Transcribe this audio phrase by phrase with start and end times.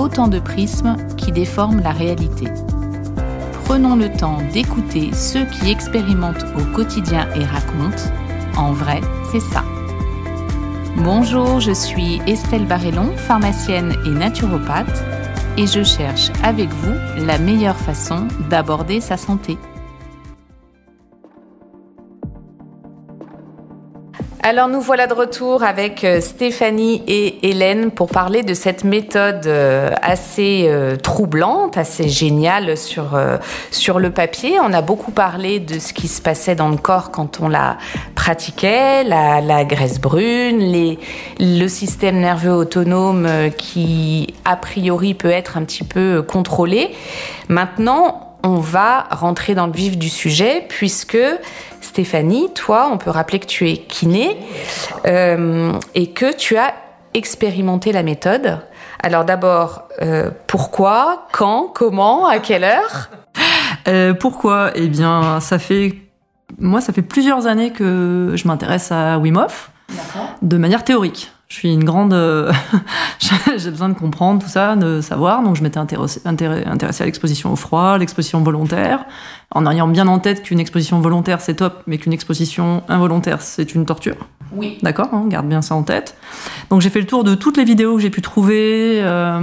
[0.00, 2.46] autant de prismes qui déforment la réalité.
[3.64, 8.10] Prenons le temps d'écouter ceux qui expérimentent au quotidien et racontent.
[8.56, 9.62] En vrai, c'est ça.
[10.96, 15.04] Bonjour, je suis Estelle Barrellon, pharmacienne et naturopathe,
[15.56, 19.58] et je cherche avec vous la meilleure façon d'aborder sa santé.
[24.50, 29.46] Alors nous voilà de retour avec euh, Stéphanie et Hélène pour parler de cette méthode
[29.46, 33.16] euh, assez euh, troublante, assez géniale sur,
[34.00, 34.58] le papier.
[34.58, 37.78] On a beaucoup parlé de ce qui se passait dans le corps quand on la
[38.16, 40.96] pratiquait, la, graisse brune,
[41.38, 46.90] le système nerveux autonome qui a priori peut être un petit peu contrôlé.
[47.48, 51.18] Maintenant, on va rentrer dans le vif du sujet puisque
[51.80, 54.36] Stéphanie, toi, on peut rappeler que tu es kiné
[55.06, 56.74] euh, et que tu as
[57.14, 58.60] expérimenté la méthode.
[59.02, 63.10] Alors d'abord, euh, pourquoi, quand, comment, à quelle heure?
[63.88, 64.72] Euh, Pourquoi?
[64.74, 65.94] Eh bien, ça fait
[66.58, 69.70] moi, ça fait plusieurs années que je m'intéresse à Wim Hof
[70.42, 71.32] de manière théorique.
[71.50, 72.14] Je suis une grande.
[73.56, 75.42] j'ai besoin de comprendre tout ça, de savoir.
[75.42, 79.04] Donc, je m'étais intéressée, intéressée à l'exposition au froid, l'exposition volontaire,
[79.50, 83.74] en ayant bien en tête qu'une exposition volontaire, c'est top, mais qu'une exposition involontaire, c'est
[83.74, 84.16] une torture.
[84.52, 84.78] Oui.
[84.82, 86.16] D'accord hein, Garde bien ça en tête.
[86.70, 89.40] Donc, j'ai fait le tour de toutes les vidéos que j'ai pu trouver, euh,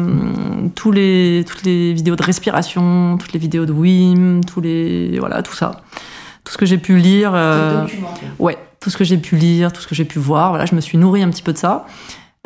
[0.75, 5.19] tous les, toutes les vidéos de respiration, toutes les vidéos de Wim, tous les.
[5.19, 5.81] Voilà, tout ça.
[6.45, 7.31] Tout ce que j'ai pu lire.
[7.33, 7.85] Euh,
[8.39, 10.51] ouais, tout ce que j'ai pu lire, tout ce que j'ai pu voir.
[10.51, 11.85] Voilà, je me suis nourrie un petit peu de ça.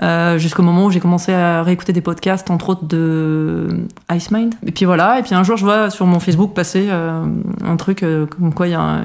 [0.04, 3.68] Euh, jusqu'au moment où j'ai commencé à réécouter des podcasts, entre autres de
[4.12, 4.56] Ice Mind.
[4.66, 7.24] Et puis voilà, et puis un jour je vois sur mon Facebook passer euh,
[7.64, 9.02] un truc euh, comme quoi il y a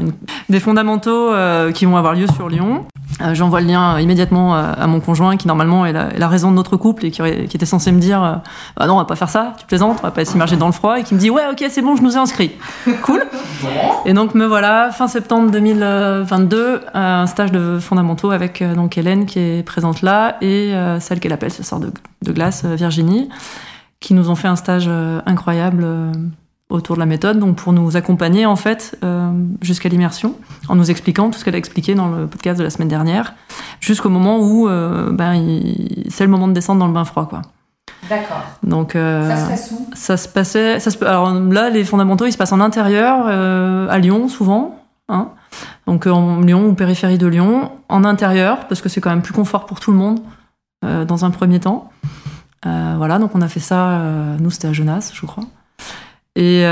[0.49, 1.33] des fondamentaux
[1.75, 2.87] qui vont avoir lieu sur Lyon.
[3.33, 7.07] J'envoie le lien immédiatement à mon conjoint qui normalement est la, raison de notre couple
[7.07, 8.41] et qui, était censé me dire
[8.77, 10.73] ah non on va pas faire ça, tu plaisantes, on va pas s'immerger dans le
[10.73, 12.53] froid et qui me dit ouais ok c'est bon je nous ai inscrits.
[13.03, 13.23] Cool.
[14.05, 19.39] et donc me voilà fin septembre 2022 un stage de fondamentaux avec donc Hélène qui
[19.39, 21.93] est présente là et celle qu'elle appelle ce sort de,
[22.33, 23.29] glace, euh, Virginie,
[24.01, 25.87] qui nous ont fait un stage euh, incroyable
[26.69, 28.99] autour de la méthode, donc pour nous accompagner en fait
[29.61, 30.35] jusqu'à l'immersion,
[30.69, 33.35] en nous expliquant tout ce qu'elle a expliqué dans le podcast de la semaine dernière,
[33.79, 35.63] jusqu'au moment où ben,
[36.09, 37.43] c'est le moment de descendre dans le bain froid, quoi.
[38.09, 38.43] D'accord.
[38.65, 39.91] Donc ça se passe où?
[39.95, 40.81] Ça se passait.
[40.81, 44.77] Ça se, alors là, les fondamentaux, ils se passent en intérieur, à Lyon souvent.
[45.09, 45.29] Hein.
[45.87, 49.33] Donc en Lyon ou périphérie de Lyon, en intérieur parce que c'est quand même plus
[49.33, 50.21] confort pour tout le monde.
[50.87, 51.91] Euh, dans un premier temps.
[52.65, 55.45] Euh, voilà, donc on a fait ça, euh, nous c'était à Genasse, je crois.
[56.37, 56.67] Et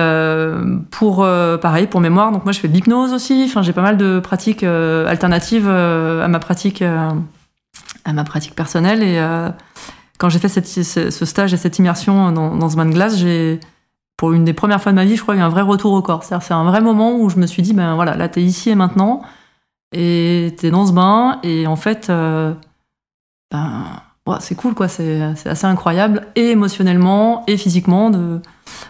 [0.90, 1.26] pour
[1.62, 3.46] pareil pour mémoire, donc moi je fais de l'hypnose aussi.
[3.48, 9.02] Enfin, j'ai pas mal de pratiques alternatives à ma pratique à ma pratique personnelle.
[9.02, 9.18] Et
[10.18, 13.58] quand j'ai fait ce stage et cette immersion dans, dans ce bain de glace, j'ai
[14.18, 16.02] pour une des premières fois de ma vie, je crois, eu un vrai retour au
[16.02, 16.24] corps.
[16.24, 18.68] C'est-à-dire, c'est un vrai moment où je me suis dit, ben voilà, là t'es ici
[18.68, 19.22] et maintenant,
[19.92, 22.12] et t'es dans ce bain, et en fait,
[24.26, 24.88] ben, c'est cool, quoi.
[24.88, 28.40] C'est assez incroyable, et émotionnellement, et physiquement, de,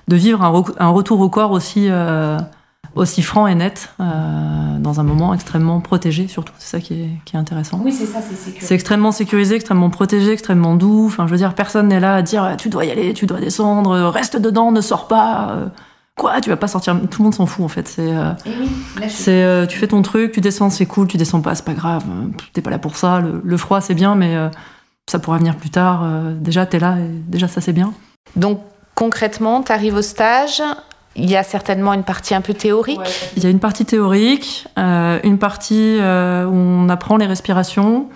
[0.08, 2.38] de vivre un, un, retour au corps aussi, euh,
[2.94, 6.52] aussi franc et net, euh, dans un moment extrêmement protégé, surtout.
[6.58, 7.80] C'est ça qui est, qui est, intéressant.
[7.82, 8.66] Oui, c'est ça, c'est sécurisé.
[8.66, 11.06] C'est extrêmement sécurisé, extrêmement protégé, extrêmement doux.
[11.06, 13.40] Enfin, je veux dire, personne n'est là à dire tu dois y aller, tu dois
[13.40, 15.56] descendre, reste dedans, ne sors pas.
[16.18, 16.96] Euh, quoi, tu vas pas sortir.
[17.10, 17.88] Tout le monde s'en fout en fait.
[17.88, 18.12] C'est,
[18.46, 21.74] eh c'est, tu fais ton truc, tu descends, c'est cool, tu descends pas, c'est pas
[21.74, 22.04] grave.
[22.52, 23.20] T'es pas là pour ça.
[23.20, 24.36] Le, froid, c'est bien, mais
[25.06, 26.02] ça pourra venir plus tard.
[26.04, 27.92] Euh, déjà, tu es là et déjà, ça, c'est bien.
[28.36, 28.60] Donc,
[28.94, 30.62] concrètement, tu arrives au stage.
[31.16, 33.00] Il y a certainement une partie un peu théorique.
[33.36, 38.08] Il y a une partie théorique, euh, une partie euh, où on apprend les respirations,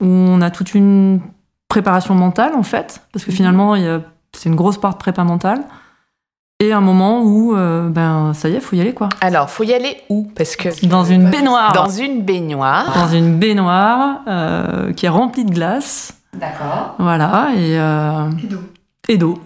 [0.00, 1.20] où on a toute une
[1.68, 3.36] préparation mentale, en fait, parce que mhm.
[3.36, 3.74] finalement,
[4.36, 5.62] c'est une grosse part de prépa mentale
[6.62, 9.08] et un moment où euh, ben ça y est, faut y aller quoi.
[9.20, 10.28] Alors, faut y aller où?
[10.36, 11.72] Parce que dans une baignoire.
[11.72, 12.94] Dans une baignoire.
[12.94, 16.14] Dans une baignoire euh, qui est remplie de glace.
[16.38, 16.94] D'accord.
[16.98, 18.30] Voilà et euh,
[19.08, 19.38] et d'eau.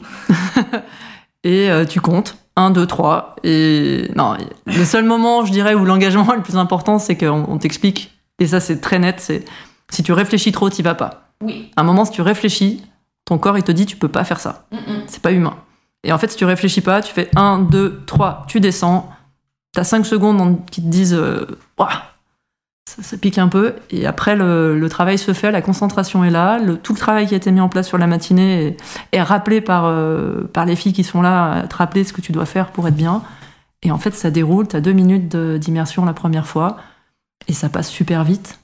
[1.42, 4.36] Et et tu comptes 1 2 3 et non,
[4.66, 8.46] le seul moment, je dirais où l'engagement est le plus important, c'est qu'on t'explique et
[8.46, 9.44] ça c'est très net, c'est
[9.90, 11.30] si tu réfléchis trop, t'y vas pas.
[11.42, 11.70] Oui.
[11.76, 12.84] À un moment si tu réfléchis,
[13.24, 14.66] ton corps il te dit tu peux pas faire ça.
[15.06, 15.56] C'est pas humain.
[16.06, 19.11] Et en fait, si tu réfléchis pas, tu fais 1, 2, 3, tu descends.
[19.73, 21.91] T'as 5 secondes qui te disent euh, Ouah,
[22.88, 23.75] ça, ça pique un peu.
[23.91, 26.58] Et après, le, le travail se fait, la concentration est là.
[26.61, 28.76] Le, tout le travail qui a été mis en place sur la matinée est,
[29.11, 32.20] est rappelé par, euh, par les filles qui sont là à te rappeler ce que
[32.20, 33.23] tu dois faire pour être bien.
[33.82, 34.69] Et en fait, ça déroule.
[34.69, 36.76] T'as deux minutes d'immersion la première fois.
[37.49, 38.61] Et ça passe super vite.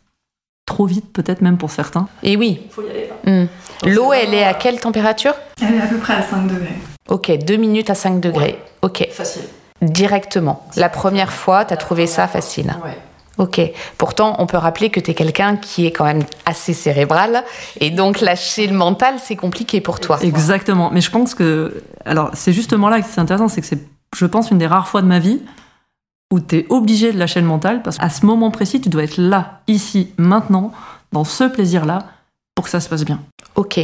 [0.64, 2.08] Trop vite, peut-être même pour certains.
[2.22, 2.60] Et oui.
[2.70, 3.10] Faut y aller.
[3.26, 3.48] Hmm.
[3.88, 5.34] L'eau, elle est à quelle température?
[5.60, 6.78] Elle est à peu près à 5 degrés.
[7.08, 8.58] Ok, deux minutes à 5 degrés.
[8.82, 9.42] Ok, Facile.
[9.80, 10.64] directement.
[10.76, 12.74] La première fois, t'as trouvé ça facile.
[12.84, 12.96] Ouais.
[13.38, 13.60] Ok.
[13.98, 17.44] Pourtant, on peut rappeler que t'es quelqu'un qui est quand même assez cérébral.
[17.80, 20.18] Et donc, lâcher le mental, c'est compliqué pour toi.
[20.22, 20.90] Exactement.
[20.92, 21.82] Mais je pense que.
[22.04, 23.80] Alors, c'est justement là que c'est intéressant, c'est que c'est,
[24.14, 25.40] je pense, une des rares fois de ma vie
[26.30, 29.02] où tu es obligé de lâcher le mental parce qu'à ce moment précis, tu dois
[29.04, 30.72] être là, ici, maintenant,
[31.12, 32.00] dans ce plaisir-là,
[32.54, 33.20] pour que ça se passe bien.
[33.54, 33.80] Ok.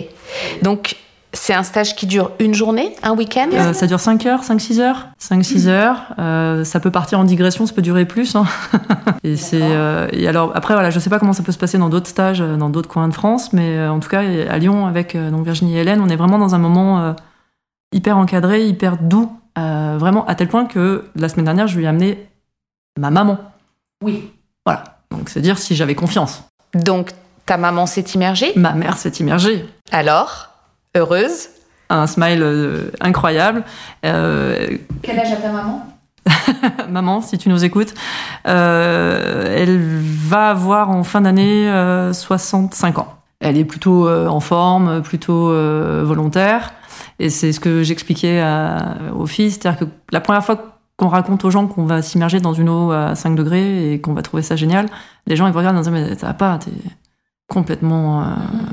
[0.62, 0.96] Donc,
[1.32, 4.80] c'est un stage qui dure une journée, un week-end Euh, ça dure 5 heures, 5-6
[4.80, 6.14] heures 5-6 heures.
[6.18, 8.34] Euh, ça peut partir en digression, ça peut durer plus.
[8.34, 8.46] hein.
[9.24, 11.76] et, c'est, euh, et alors, après, voilà, je sais pas comment ça peut se passer
[11.78, 15.16] dans d'autres stages, dans d'autres coins de France, mais en tout cas, à Lyon, avec
[15.16, 17.14] donc Virginie et Hélène, on est vraiment dans un moment
[17.92, 19.30] hyper encadré, hyper doux.
[19.56, 22.26] vraiment, à tel point que la semaine dernière, je lui ai amené
[22.98, 23.38] ma maman.
[24.02, 24.30] Oui.
[24.64, 24.84] Voilà.
[25.10, 26.44] Donc, c'est dire si j'avais confiance.
[26.74, 27.10] Donc,
[27.46, 28.52] ta maman s'est immergée?
[28.56, 29.66] Ma mère s'est immergée.
[29.90, 30.47] Alors,
[30.98, 31.48] heureuse.
[31.90, 33.64] Un smile euh, incroyable.
[34.04, 35.86] Euh, Quel âge a ta maman
[36.88, 37.94] maman, si tu nous écoutes,
[38.46, 43.14] euh, elle va avoir en fin d'année euh, 65 ans.
[43.40, 46.74] Elle est plutôt euh, en forme, plutôt euh, volontaire.
[47.18, 48.44] Et c'est ce que j'expliquais
[49.14, 49.50] aux filles.
[49.50, 52.92] C'est-à-dire que la première fois qu'on raconte aux gens qu'on va s'immerger dans une eau
[52.92, 54.86] à 5 degrés et qu'on va trouver ça génial,
[55.26, 56.70] les gens ils vous regardent en disant Mais ça va pas, t'es
[57.48, 58.24] complètement euh,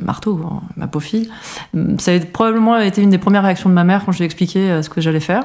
[0.01, 1.30] marteau, hein, ma pauvre fille.
[1.98, 4.25] Ça a probablement été une des premières réactions de ma mère quand je lui ai
[4.25, 5.44] expliqué euh, ce que j'allais faire.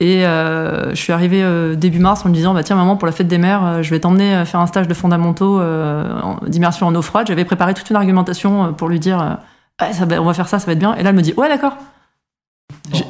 [0.00, 1.42] Et euh, je suis arrivée
[1.76, 3.98] début mars en lui disant bah tiens maman pour la fête des mères je vais
[3.98, 7.26] t'emmener faire un stage de fondamentaux en- d'immersion en eau froide.
[7.26, 9.38] J'avais préparé toute une argumentation pour lui dire
[9.80, 10.94] ça va- on va faire ça ça va être bien.
[10.94, 11.76] Et là elle me dit ouais d'accord.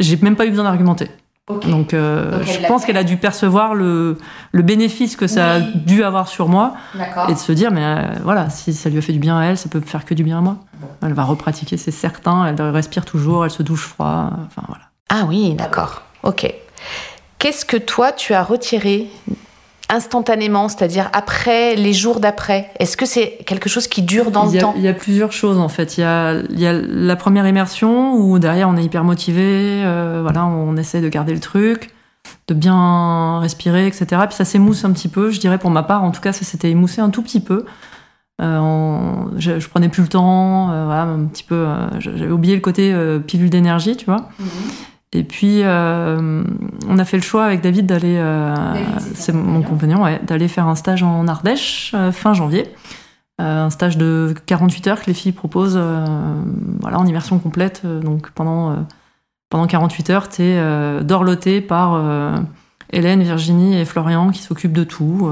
[0.00, 1.10] J'ai même pas eu besoin d'argumenter.
[1.48, 4.18] Donc, euh, Donc, je pense qu'elle a dû percevoir le,
[4.52, 7.30] le bénéfice que ça a dû avoir sur moi D'accord.
[7.30, 9.44] et de se dire mais euh, voilà si ça lui a fait du bien à
[9.44, 10.56] elle ça peut faire que du bien à moi.
[11.02, 12.46] Elle va repratiquer c'est certain.
[12.46, 13.44] Elle respire toujours.
[13.44, 14.30] Elle se douche froid.
[14.46, 14.84] Enfin voilà.
[15.08, 16.02] Ah oui, d'accord.
[16.22, 16.52] Ok.
[17.38, 19.08] Qu'est-ce que toi, tu as retiré
[19.88, 24.56] instantanément, c'est-à-dire après, les jours d'après Est-ce que c'est quelque chose qui dure dans le
[24.56, 24.74] a, temps?
[24.76, 25.96] Il y a plusieurs choses en fait.
[25.96, 29.82] Il y a, il y a la première immersion où derrière on est hyper motivé,
[29.84, 31.90] euh, voilà, on essaie de garder le truc,
[32.48, 34.06] de bien respirer, etc.
[34.26, 36.44] Puis ça s'émousse un petit peu, je dirais pour ma part, en tout cas ça
[36.44, 37.64] s'était émoussé un tout petit peu.
[38.40, 41.66] Euh, je, je prenais plus le temps, euh, voilà, un petit peu.
[41.98, 42.94] J'avais oublié le côté
[43.26, 44.28] pilule d'énergie, tu vois.
[45.12, 46.42] Et puis, euh,
[46.88, 48.54] on a fait le choix avec David d'aller, euh,
[49.14, 52.66] c'est mon compagnon, ouais, d'aller faire un stage en Ardèche euh, fin janvier.
[53.38, 55.80] Un stage de 48 heures que les filles proposent
[56.80, 57.86] voilà, en immersion complète.
[57.86, 58.84] Donc pendant,
[59.48, 62.02] pendant 48 heures, tu es dorloté par
[62.90, 65.30] Hélène, Virginie et Florian qui s'occupent de tout,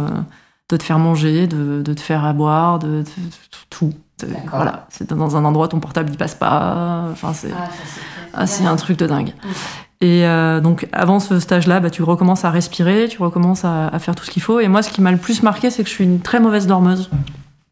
[0.71, 3.93] de te faire manger, de, de te faire à boire, de, de- de- tout.
[4.19, 4.57] C'est- D'accord.
[4.57, 7.05] Voilà, c'est dans un endroit ton portable il passe pas.
[7.13, 7.51] Enfin, c'est
[8.35, 9.33] ah, c'est un truc de dingue.
[10.01, 13.99] Et euh, donc, avant ce stage-là, bah, tu recommences à respirer, tu recommences à, à
[13.99, 14.61] faire tout ce qu'il faut.
[14.61, 16.67] Et moi, ce qui m'a le plus marqué, c'est que je suis une très mauvaise
[16.67, 17.09] dormeuse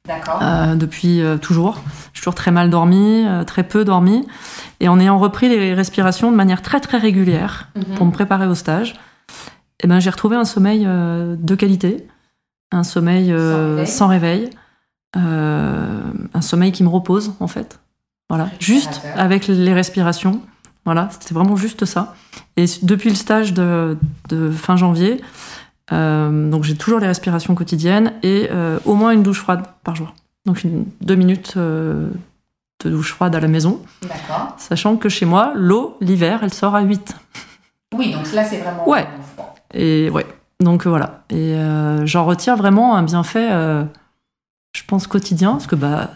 [0.07, 0.38] D'accord.
[0.42, 1.83] euh, depuis euh, toujours.
[2.12, 4.26] Je suis toujours très mal dormie, euh, très peu dormie.
[4.80, 7.95] Et en ayant repris les respirations de manière très très régulière Mhm.
[7.97, 8.95] pour me préparer au stage,
[9.83, 12.07] eh ben, j'ai retrouvé un sommeil euh, de qualité,
[12.73, 13.87] un sommeil euh, Sans réveil.
[13.87, 14.49] sans réveil, euh,
[15.14, 17.80] un sommeil qui me repose en fait.
[18.28, 20.40] Voilà, juste avec les respirations.
[20.85, 22.14] Voilà, c'était vraiment juste ça.
[22.56, 23.97] Et depuis le stage de,
[24.28, 25.21] de fin janvier,
[25.92, 29.94] euh, donc j'ai toujours les respirations quotidiennes et euh, au moins une douche froide par
[29.97, 30.14] jour.
[30.47, 32.11] Donc une, deux minutes euh,
[32.85, 34.54] de douche froide à la maison, D'accord.
[34.59, 37.16] sachant que chez moi, l'eau, l'hiver, elle sort à 8.
[37.97, 38.88] Oui, donc là, c'est vraiment.
[38.88, 39.06] Ouais.
[39.73, 40.26] Et ouais,
[40.61, 41.25] donc euh, voilà.
[41.30, 43.85] Et euh, j'en retire vraiment un bienfait, euh,
[44.87, 46.11] pense, quotidien, parce que bah,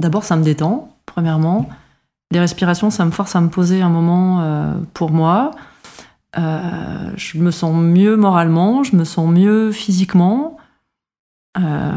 [0.00, 1.68] d'abord, ça me détend, premièrement.
[2.32, 5.50] Les respirations, ça me force à me poser un moment euh, pour moi.
[6.38, 10.56] Euh, je me sens mieux moralement, je me sens mieux physiquement.
[11.58, 11.92] Euh,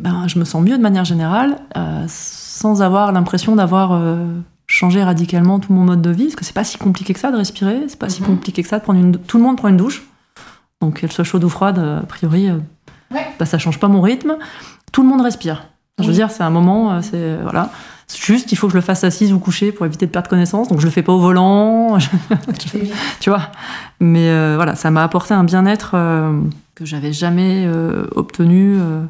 [0.00, 1.58] ben, je me sens mieux de manière générale,
[2.08, 4.00] sans avoir l'impression d'avoir
[4.66, 7.30] changé radicalement tout mon mode de vie, parce que c'est pas si compliqué que ça
[7.30, 8.28] de respirer, c'est pas si Mhm.
[8.28, 9.18] compliqué que ça de prendre une.
[9.18, 10.04] Tout le monde prend une douche,
[10.80, 12.50] donc qu'elle soit chaude ou froide, a priori,
[13.10, 13.26] Ouais.
[13.38, 14.36] bah, ça change pas mon rythme.
[14.92, 15.66] Tout le monde respire.
[16.00, 17.70] Je veux dire, c'est un moment, euh, c'est voilà.
[18.12, 20.68] Juste, il faut que je le fasse assise ou couchée pour éviter de perdre connaissance.
[20.68, 21.96] Donc, je le fais pas au volant.
[23.20, 23.42] tu vois.
[24.00, 26.40] Mais euh, voilà, ça m'a apporté un bien-être euh,
[26.74, 29.04] que j'avais jamais euh, obtenu euh,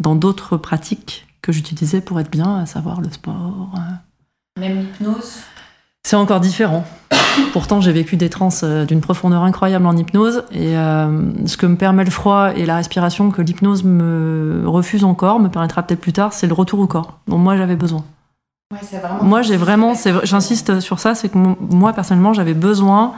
[0.00, 3.70] dans d'autres pratiques que j'utilisais pour être bien, à savoir le sport.
[3.76, 4.60] euh.
[4.60, 5.40] Même l'hypnose
[6.04, 6.84] C'est encore différent.
[7.52, 10.44] Pourtant, j'ai vécu des trans euh, d'une profondeur incroyable en hypnose.
[10.52, 15.04] Et euh, ce que me permet le froid et la respiration que l'hypnose me refuse
[15.04, 18.04] encore, me permettra peut-être plus tard, c'est le retour au corps dont moi j'avais besoin.
[18.72, 19.22] Ouais, vraiment.
[19.22, 19.92] Moi, j'ai vraiment,
[20.24, 23.12] j'insiste sur ça, c'est que moi, personnellement, j'avais besoin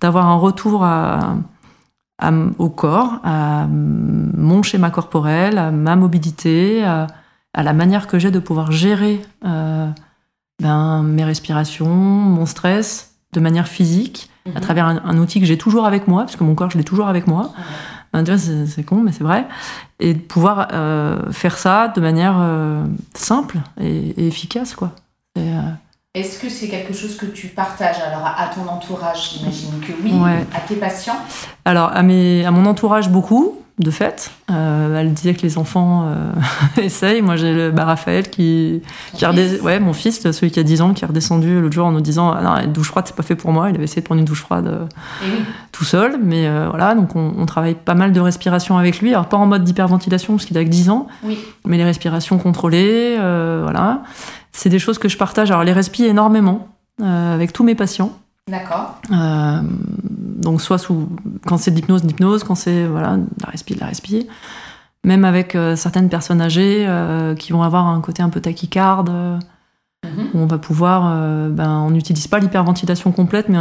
[0.00, 1.36] d'avoir un retour à,
[2.18, 7.06] à m- au corps, à mon schéma corporel, à ma mobilité, à,
[7.54, 9.88] à la manière que j'ai de pouvoir gérer euh,
[10.62, 15.58] ben, mes respirations, mon stress de manière physique, à travers un, un outil que j'ai
[15.58, 17.52] toujours avec moi, parce que mon corps, je l'ai toujours avec moi.
[18.12, 19.46] Ben, tu vois, c'est c'est con, mais c'est vrai.
[20.00, 24.92] Et de pouvoir euh, faire ça de manière euh, simple et, et efficace, quoi.
[25.38, 25.62] Euh,
[26.14, 29.30] Est-ce que c'est quelque chose que tu partages alors à, ton entourage?
[29.32, 30.12] J'imagine que oui.
[30.12, 30.44] Ouais.
[30.54, 31.16] À tes patients
[31.64, 34.30] Alors, à, mes, à mon entourage, beaucoup, de fait.
[34.50, 36.32] Euh, elle disait que les enfants euh,
[36.82, 37.22] essayent.
[37.22, 38.82] Moi, j'ai le bah, Raphaël qui,
[39.62, 42.02] ouais, mon fils, celui qui a 10 ans, qui est redescendu l'autre jour en nous
[42.02, 43.70] disant ah non, une douche froide, c'est pas fait pour moi.
[43.70, 44.84] Il avait essayé de prendre une douche froide euh,
[45.24, 45.42] oui.
[45.72, 46.18] tout seul.
[46.22, 49.14] Mais voilà, donc on, on travaille pas mal de respiration avec lui.
[49.14, 51.38] Alors, pas en mode d'hyperventilation, parce qu'il a que 10 ans, Oui.
[51.64, 54.02] mais les respirations contrôlées, voilà.
[54.52, 55.50] C'est des choses que je partage.
[55.50, 56.68] Alors, les respi énormément
[57.00, 58.12] euh, avec tous mes patients.
[58.48, 59.00] D'accord.
[59.10, 61.08] Euh, donc soit sous
[61.46, 64.26] quand c'est de l'hypnose, de l'hypnose, quand c'est voilà de la respi, de la respi.
[65.04, 66.86] Même avec euh, certaines personnes âgées
[67.38, 69.10] qui vont avoir un côté un peu tachycarde,
[70.04, 70.30] Mhm.
[70.34, 71.02] où on va pouvoir,
[71.50, 73.58] ben, on n'utilise pas l'hyperventilation complète, mais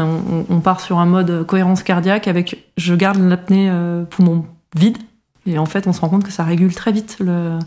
[0.50, 3.72] on, part sur un mode cohérence cardiaque avec je garde l'apnée
[4.10, 4.46] poumon
[4.76, 4.98] vide,
[5.46, 7.60] et en fait on se rend compte que ça régule très vite le,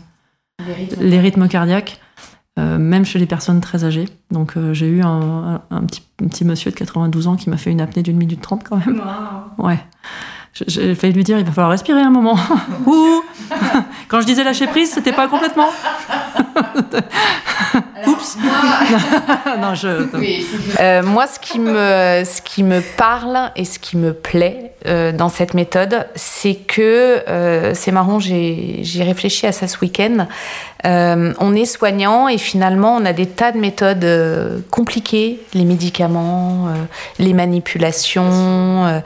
[0.67, 1.01] Les rythmes.
[1.01, 2.01] les rythmes cardiaques,
[2.57, 4.07] euh, même chez les personnes très âgées.
[4.31, 7.71] Donc euh, j'ai eu un, petit, un petit monsieur de 92 ans qui m'a fait
[7.71, 9.01] une apnée d'une minute trente quand même.
[9.57, 9.79] Ouais.
[10.67, 12.37] J'ai- failli lui dire, il va falloir respirer un moment.
[12.85, 13.23] Ouh
[14.07, 15.67] Quand je disais lâcher prise, c'était pas complètement.
[18.07, 18.37] Oups.
[19.59, 20.07] non, je.
[20.17, 20.45] Oui.
[20.79, 25.11] Euh, moi, ce qui, me, ce qui me parle et ce qui me plaît euh,
[25.11, 30.27] dans cette méthode, c'est que, euh, c'est marrant, j'ai j'ai réfléchi à ça ce week-end.
[30.85, 35.65] Euh, on est soignant et finalement, on a des tas de méthodes euh, compliquées, les
[35.65, 36.71] médicaments, euh,
[37.19, 39.01] les manipulations.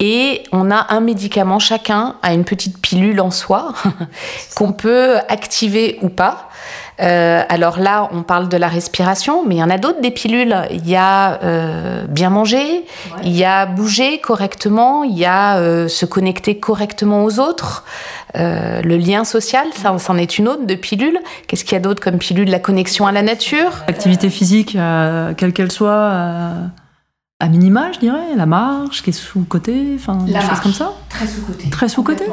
[0.00, 3.74] Et on a un médicament, chacun a une petite pilule en soi
[4.56, 6.48] qu'on peut activer ou pas.
[7.00, 10.10] Euh, alors là, on parle de la respiration, mais il y en a d'autres des
[10.10, 10.56] pilules.
[10.70, 12.84] Il y a euh, bien manger,
[13.24, 17.84] il y a bouger correctement, il y a euh, se connecter correctement aux autres,
[18.36, 21.18] euh, le lien social, ça, c'en est une autre de pilule.
[21.46, 22.50] Qu'est-ce qu'il y a d'autre comme pilule?
[22.50, 23.72] La connexion à la nature?
[23.86, 26.54] Activité physique, euh, quelle qu'elle soit, euh,
[27.40, 28.36] à minima, je dirais.
[28.36, 30.92] La marche, qui est sous-côté, enfin, des choses comme ça.
[31.70, 32.24] Très sous-côté.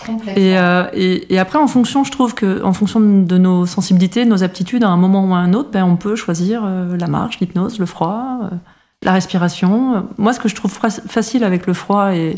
[0.00, 0.32] Très.
[0.36, 4.24] Et, euh, et, et après, en fonction, je trouve que, en fonction de nos sensibilités,
[4.24, 6.96] de nos aptitudes, à un moment ou à un autre, ben, on peut choisir euh,
[6.96, 8.56] la marche, l'hypnose, le froid, euh,
[9.02, 10.08] la respiration.
[10.18, 12.36] Moi, ce que je trouve facile avec le froid et,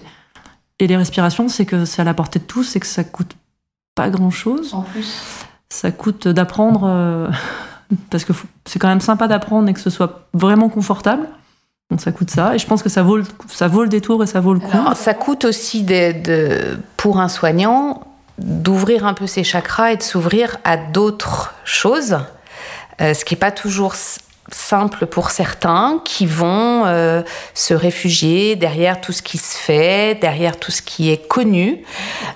[0.78, 3.36] et les respirations, c'est que c'est à la portée de tous, c'est que ça coûte
[3.94, 4.74] pas grand-chose.
[4.74, 5.22] En plus.
[5.68, 7.30] Ça coûte d'apprendre,
[8.10, 8.32] parce que
[8.64, 11.28] c'est quand même sympa d'apprendre et que ce soit vraiment confortable.
[11.90, 14.22] Donc ça coûte ça, et je pense que ça vaut le, ça vaut le détour
[14.22, 14.76] et ça vaut le coup.
[14.94, 15.86] Ça coûte aussi
[16.96, 18.02] pour un soignant
[18.38, 22.18] d'ouvrir un peu ses chakras et de s'ouvrir à d'autres choses,
[23.00, 23.94] euh, ce qui n'est pas toujours
[24.50, 27.22] simple pour certains qui vont euh,
[27.54, 31.82] se réfugier derrière tout ce qui se fait, derrière tout ce qui est connu.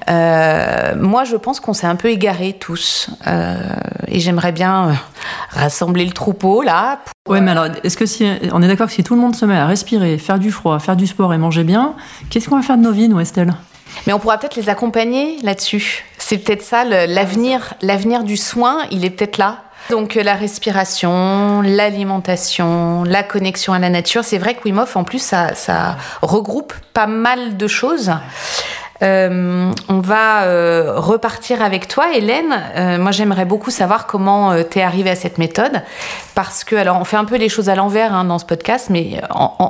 [0.08, 3.56] Euh, moi, je pense qu'on s'est un peu égarés tous, Euh,
[4.06, 4.98] et j'aimerais bien
[5.50, 7.00] rassembler le troupeau là.
[7.28, 9.44] Ouais, mais alors, est-ce que si on est d'accord que si tout le monde se
[9.44, 11.94] met à respirer, faire du froid, faire du sport et manger bien,
[12.30, 13.52] qu'est-ce qu'on va faire de nos vies, nous, Estelle?
[14.06, 16.04] Mais on pourra peut-être les accompagner là-dessus.
[16.16, 19.58] C'est peut-être ça, l'avenir, l'avenir du soin, il est peut-être là.
[19.90, 24.24] Donc euh, la respiration, l'alimentation, la connexion à la nature.
[24.24, 24.68] C'est vrai que
[24.98, 28.12] en plus, ça, regroupe pas mal de choses.
[29.00, 32.98] Euh, on va euh, repartir avec toi, Hélène.
[33.00, 35.82] Moi, j'aimerais beaucoup savoir comment t'es arrivée à cette méthode,
[36.34, 38.88] parce que alors on fait un peu les choses à l'envers hein, dans ce podcast,
[38.90, 39.20] mais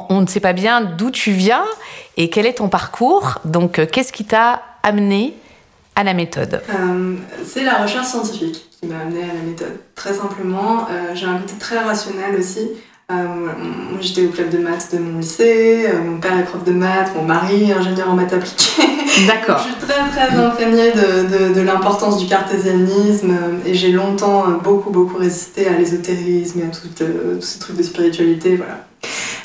[0.09, 1.65] on, ne sait pas bien d'où tu viens
[2.17, 3.39] et quel est ton parcours.
[3.45, 5.35] Donc, qu'est-ce qui t'a amené
[5.95, 6.63] à la méthode?
[7.47, 9.77] C'est la recherche scientifique qui m'a amenée à la méthode.
[9.95, 12.71] Très simplement, euh, j'ai un côté très rationnel aussi.
[13.11, 16.63] Euh, moi, j'étais au club de maths de mon lycée, euh, mon père est prof
[16.63, 18.83] de maths, mon mari est ingénieur en maths appliquées.
[19.27, 19.59] D'accord.
[19.59, 24.91] Je suis très très imprégnée de, de, de l'importance du cartésianisme et j'ai longtemps beaucoup
[24.91, 28.85] beaucoup résisté à l'ésotérisme et à tout, euh, tous ces trucs de spiritualité, voilà.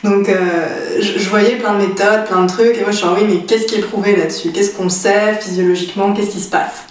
[0.04, 3.06] Donc euh, je, je voyais plein de méthodes, plein de trucs et moi je suis
[3.06, 4.52] en oui mais qu'est-ce qui est prouvé là-dessus?
[4.52, 6.12] Qu'est-ce qu'on sait physiologiquement?
[6.14, 6.86] Qu'est-ce qui se passe?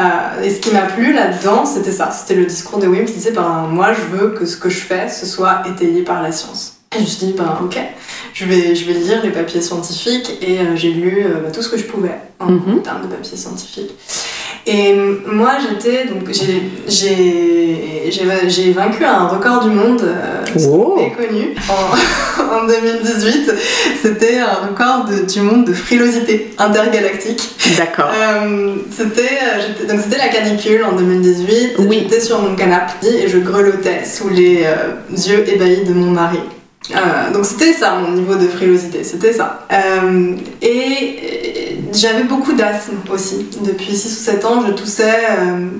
[0.00, 2.10] Euh, et ce qui m'a plu là-dedans, c'était ça.
[2.10, 4.78] C'était le discours de Wim qui disait ben, Moi, je veux que ce que je
[4.80, 6.74] fais, ce soit étayé par la science.
[6.94, 7.78] Et je me suis dit Ben, ok,
[8.34, 10.38] je vais, je vais lire les papiers scientifiques.
[10.42, 12.82] Et euh, j'ai lu euh, bah, tout ce que je pouvais en Mhm.
[12.82, 13.92] termes de papiers scientifiques.
[14.66, 14.94] Et
[15.30, 16.06] moi, j'étais.
[16.06, 16.62] Donc, j'ai-
[18.72, 20.96] vaincu un record du monde euh, Oh.
[20.96, 21.82] méconnu en,
[22.62, 23.52] en 2018.
[24.02, 27.42] C'était un record de- du monde de frilosité intergalactique.
[27.76, 28.10] D'accord.
[28.14, 31.74] Euh, c'était euh, donc c'était la canicule en 2018.
[31.78, 32.00] Oui.
[32.02, 34.94] J'étais sur mon canapé et je grelottais sous les euh,
[35.28, 36.38] yeux ébahis de mon mari.
[36.92, 39.66] Euh, donc c'était ça mon niveau de frilosité, c'était ça.
[39.72, 43.48] Euh, et j'avais beaucoup d'asthme aussi.
[43.62, 45.18] Depuis 6 ou 7 ans, je toussais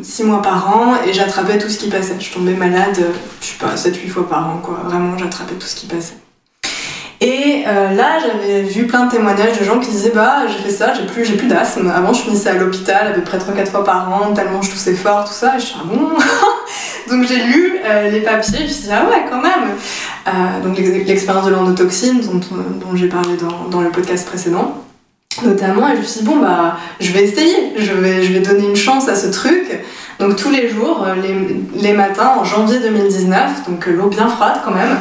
[0.02, 2.16] 6 mois par an et j'attrapais tout ce qui passait.
[2.18, 4.80] Je tombais malade, euh, je sais pas, 7-8 fois par an quoi.
[4.85, 6.14] Vraiment, j'attrapais tout ce qui passait.
[7.23, 10.70] Et euh, là, j'avais vu plein de témoignages de gens qui disaient Bah, j'ai fait
[10.70, 11.90] ça, j'ai plus, plus d'asthme.
[11.94, 14.94] Avant, je finissais à l'hôpital à peu près 3-4 fois par an, tellement je toussais
[14.94, 15.56] fort, tout ça.
[15.56, 16.08] Et je suis ah bon?
[17.11, 19.70] Donc, j'ai lu euh, les papiers, je me suis dit Ah ouais, quand même
[20.28, 23.37] Euh, Donc, l'ex- l'expérience de l'endotoxine, dont, j'ai parlé
[23.70, 24.82] dans le podcast précédent,
[25.43, 25.88] notamment.
[25.88, 29.09] Et je me suis dit Bon, bah, je vais essayer, je vais, donner une chance
[29.09, 29.81] à ce truc.
[30.19, 31.14] Donc, tous les jours, euh,
[31.75, 34.97] les, matins, en janvier 2019, donc euh, l'eau bien froide quand même.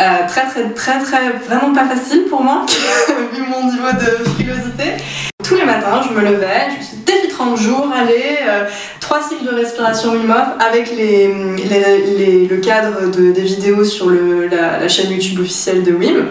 [0.00, 2.64] Euh, très très très très vraiment pas facile pour moi
[3.34, 5.02] vu mon niveau de frilosité.
[5.42, 8.64] Tous les matins je me levais, je me suis défi 30 jours, allez, euh,
[9.00, 15.10] trois cycles de respiration Wim Hof avec le cadre de, des vidéos sur la, chaîne
[15.10, 16.26] YouTube officielle de Wim.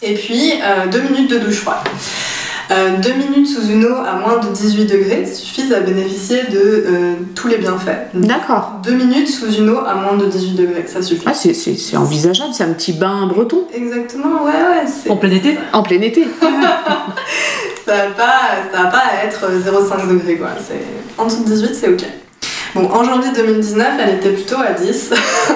[0.00, 1.78] Et puis euh, deux minutes de douche froide.
[2.72, 6.58] Euh, deux minutes sous une eau à moins de 18 degrés suffisent à bénéficier de
[6.58, 8.08] euh, tous les bienfaits.
[8.14, 8.80] D'accord.
[8.82, 11.22] Deux minutes sous une eau à moins de 18 degrés, ça suffit.
[11.26, 14.86] Ah, c'est- c'est c'est envisageable, c'est un petit bain breton Exactement, ouais, ouais.
[14.86, 16.26] c'est- En plein été en plein été.
[17.84, 18.40] Ça va pas,
[18.72, 20.50] ça va pas être 0,5 degrés quoi.
[20.66, 20.80] C'est
[21.20, 22.04] en dessous de 18, c'est ok.
[22.76, 25.10] Bon, en janvier 2019, elle était plutôt à 10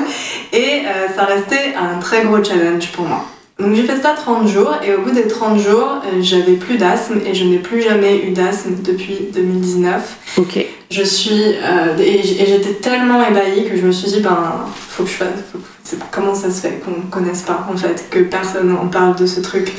[0.52, 3.24] et euh, ça restait un très gros challenge pour moi.
[3.58, 6.76] Donc j'ai fait ça 30 jours et au bout des 30 jours, euh, j'avais plus
[6.76, 10.16] d'asthme et je n'ai plus jamais eu d'asthme depuis 2019.
[10.36, 10.58] Ok.
[10.90, 15.08] Je suis euh, et j'étais tellement ébahie que je me suis dit ben faut que
[15.08, 18.18] je fasse faut que- comment ça se fait qu'on ne connaisse pas en fait que
[18.20, 19.72] personne en parle de ce truc?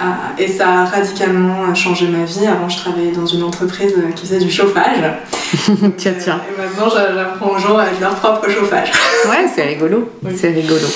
[0.00, 0.04] Euh,
[0.38, 4.38] et ça a radicalement changé ma vie avant je travaillais dans une entreprise qui faisait
[4.40, 4.98] du chauffage
[5.98, 6.40] tiens, tiens.
[6.50, 8.90] et maintenant j'a- j'apprends aux gens avec leur propre chauffage
[9.28, 10.08] Ouais, c'est rigolo.
[10.24, 10.32] Oui.
[10.36, 10.86] C'est rigolo.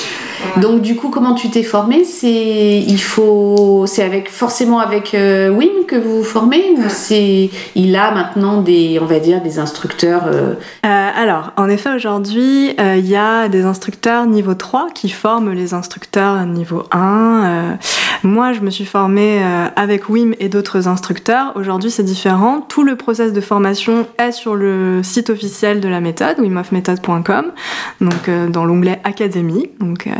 [0.56, 0.62] Ouais.
[0.62, 2.04] Donc du coup, comment tu t'es formée?
[2.04, 6.88] C'est il faut c'est avec forcément avec euh, Wim que vous vous formez ou Ouais.
[6.88, 10.54] c'est il a maintenant des on va dire des instructeurs euh,
[10.84, 15.52] Euh, alors, en effet, aujourd'hui, euh, il y a des instructeurs niveau 3 qui forment
[15.52, 17.78] les instructeurs niveau 1.
[18.24, 21.52] Moi, je me suis formée euh, avec Wim et d'autres instructeurs.
[21.56, 22.62] Aujourd'hui, c'est différent.
[22.62, 27.52] Tout le process de formation est sur le site officiel de la méthode, wimhofmethod.com,
[28.00, 29.70] donc euh, dans l'onglet Académie.
[29.78, 30.10] Donc, euh,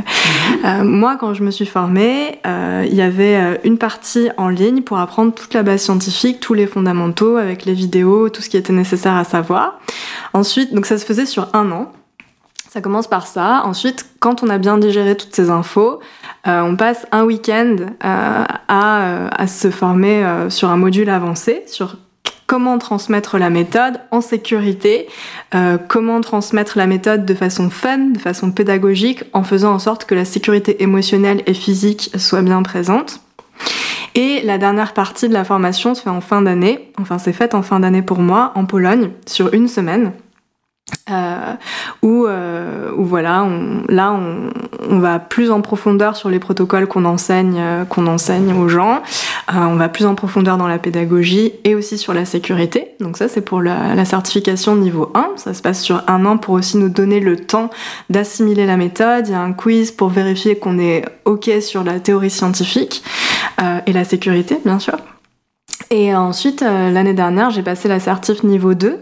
[0.64, 4.83] euh, moi, quand je me suis formée, euh, il y avait une partie en ligne
[4.83, 8.57] pour apprendre toute la base scientifique, tous les fondamentaux, avec les vidéos, tout ce qui
[8.57, 9.81] était nécessaire à savoir.
[10.35, 11.90] Ensuite, donc ça se faisait sur un an.
[12.74, 13.62] Ça commence par ça.
[13.66, 16.00] Ensuite, quand on a bien digéré toutes ces infos,
[16.48, 21.62] euh, on passe un week-end euh, à, euh, à se former sur un module avancé,
[21.68, 21.98] sur
[22.48, 25.06] comment transmettre la méthode en sécurité,
[25.87, 30.16] comment transmettre la méthode de façon fun, de façon pédagogique, en faisant en sorte que
[30.16, 33.20] la sécurité émotionnelle et physique soit bien présente.
[34.16, 37.54] Et la dernière partie de la formation se fait en fin d'année, enfin c'est faite
[37.54, 40.10] en fin d'année pour moi, en Pologne, sur une semaine.
[41.11, 41.55] Euh,
[42.03, 47.05] où, euh, où voilà, on, là on, va plus en profondeur sur les protocoles qu'on
[47.05, 49.03] enseigne, euh, qu'on enseigne aux gens.
[49.53, 52.94] Euh, on va plus en profondeur dans la pédagogie et aussi sur la sécurité.
[53.01, 55.33] Donc ça c'est pour la, la certification niveau 1.
[55.37, 57.70] Ça se passe sur un an pour aussi nous donner le temps
[58.09, 59.29] d'assimiler la méthode.
[59.29, 63.03] Il y a un quiz pour vérifier qu'on est ok sur la théorie scientifique
[63.87, 64.97] et la sécurité bien sûr.
[65.90, 68.98] Et ensuite, euh, l'année dernière, j'ai passé la certif niveau 2,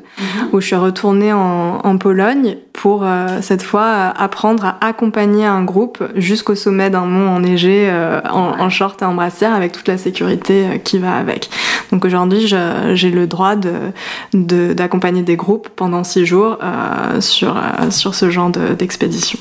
[0.52, 5.46] où je suis retournée en, en Pologne pour euh, cette fois euh, apprendre à accompagner
[5.46, 9.72] un groupe jusqu'au sommet d'un mont enneigé euh, en, en short et en brassière avec
[9.72, 11.48] toute la sécurité euh, qui va avec.
[11.92, 13.92] Donc aujourd'hui, j'ai le droit de-
[14.34, 17.54] de- d'accompagner des groupes pendant six jours euh, sur,
[17.90, 19.38] sur ce genre de- d'expédition.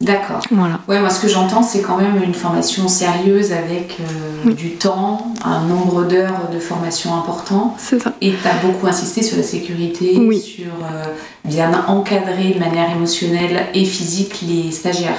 [0.00, 0.40] D'accord.
[0.50, 0.80] Voilà.
[0.88, 4.04] Ouais, moi ce que j'entends, c'est quand même une formation sérieuse avec euh,
[4.46, 4.54] Oui.
[4.54, 7.74] du temps, un nombre d'heures de formation important.
[7.76, 8.14] C'est ça.
[8.22, 10.40] Et tu as beaucoup insisté sur la sécurité, Oui.
[10.40, 11.04] sur euh,
[11.44, 15.18] bien encadrer de manière émotionnelle et physique les stagiaires.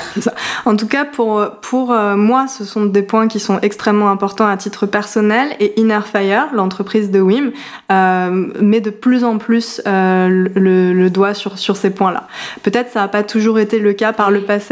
[0.65, 4.48] En tout cas, pour, pour euh, moi, ce sont des points qui sont extrêmement importants
[4.48, 7.52] à titre personnel et Innerfire, l'entreprise de Wim,
[7.91, 10.48] met de plus en plus le,
[10.94, 12.26] le doigt sur, sur ces points-là.
[12.63, 14.70] Peut-être ça n'a pas toujours été le cas par le passé.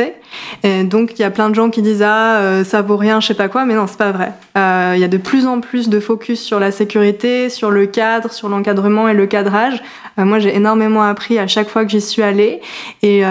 [0.63, 3.19] Et donc, il y a plein de gens qui disent Ah, euh, ça vaut rien,
[3.19, 4.33] je sais pas quoi, mais non, c'est pas vrai.
[4.57, 7.85] Euh, Il y a de plus en plus de focus sur la sécurité, sur le
[7.85, 9.81] cadre, sur l'encadrement et le cadrage.
[10.19, 12.61] Euh, moi, j'ai énormément appris à chaque fois que j'y suis allée.
[13.01, 13.23] Et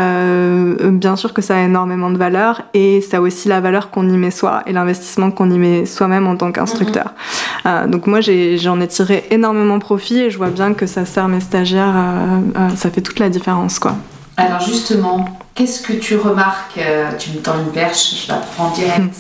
[0.90, 4.08] bien sûr que ça a énormément de valeur et ça a aussi la valeur qu'on
[4.08, 7.12] y met soi et l'investissement qu'on y met soi-même en tant qu'instructeur.
[7.66, 11.28] Euh, donc moi, j'en ai, tiré énormément profit et je vois bien que ça sert
[11.28, 11.94] mes stagiaires.
[12.76, 13.94] ça fait toute la différence, quoi.
[14.38, 15.24] Alors justement,
[15.54, 19.14] qu'est-ce que tu remarques euh, Tu me tends une perche, je la prends direct.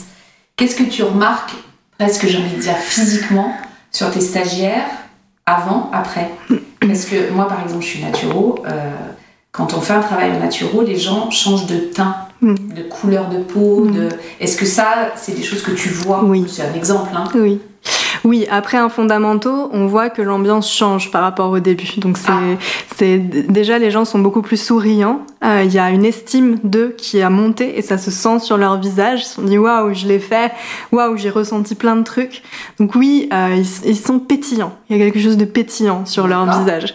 [0.56, 1.54] Qu'est-ce que tu remarques,
[1.98, 3.52] presque j'ai envie de dire physiquement,
[3.92, 4.86] sur tes stagiaires,
[5.46, 6.30] avant, après?
[6.80, 8.64] Parce que moi, par exemple, je suis naturo.
[8.66, 8.90] euh,
[9.50, 12.54] quand on fait un travail en naturo, les gens changent de teint, Mm.
[12.76, 13.86] de couleur de peau.
[13.86, 14.10] De...
[14.38, 16.22] Est-ce que ça, c'est des choses que tu vois?
[16.22, 16.46] Oui.
[16.48, 17.10] C'est un exemple.
[17.12, 17.24] Hein.
[17.34, 17.60] Oui.
[18.24, 21.88] Oui, après un fondamental, on voit que l'ambiance change par rapport au début.
[21.98, 22.56] Donc c'est, Ah.
[22.96, 25.20] c'est déjà les gens sont beaucoup plus souriants.
[25.44, 28.56] Euh, Il y a une estime d'eux qui a monté et ça se sent sur
[28.56, 29.20] leur visage.
[29.20, 30.50] Ils se sont dit waouh, je l'ai fait.
[30.92, 32.42] Waouh, j'ai ressenti plein de trucs.
[32.80, 34.72] Donc oui, euh, ils, ils sont pétillants.
[34.90, 36.60] Il y a quelque chose de pétillant sur leur D'accord.
[36.62, 36.94] visage.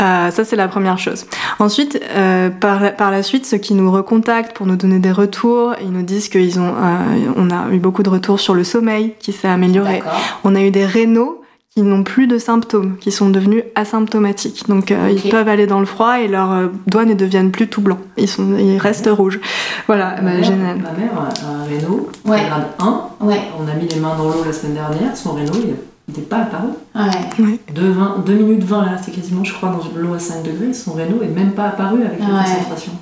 [0.00, 1.26] Euh, ça c'est la première chose.
[1.58, 5.12] Ensuite, euh, par, la, par la suite, ceux qui nous recontactent pour nous donner des
[5.12, 8.64] retours, ils nous disent qu'ils ont, euh, on a eu beaucoup de retours sur le
[8.64, 10.02] sommeil qui s'est amélioré.
[10.44, 11.42] On a eu des rénaux
[11.74, 14.66] qui n'ont plus de symptômes, qui sont devenus asymptomatiques.
[14.66, 17.68] Donc euh, ils peuvent aller dans le froid et leurs euh, doigts ne deviennent plus
[17.68, 17.98] tout blancs.
[18.16, 19.40] Ils, sont, ils restent rouges.
[19.86, 20.78] Voilà, bah, génial.
[20.78, 22.42] Ma mère a un Renault, Ouais.
[22.48, 23.00] grade 1.
[23.26, 25.14] Ouais, On a mis les mains dans l'eau la semaine dernière.
[25.16, 25.74] Son Renault, il
[26.08, 26.68] n'était pas apparu.
[26.94, 27.58] ouais.
[27.74, 30.72] 2, 20, 2 minutes 20, là, c'était quasiment, je crois, dans l'eau à 5 degrés.
[30.72, 32.42] Son Renault est même pas apparu avec la Ouais.
[32.42, 32.92] concentration.